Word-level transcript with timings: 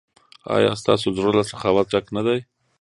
ایا 0.55 0.71
ستاسو 0.81 1.07
زړه 1.17 1.31
له 1.37 1.43
سخاوت 1.51 1.87
ډک 1.93 2.05
نه 2.15 2.21
دی؟ 2.27 2.39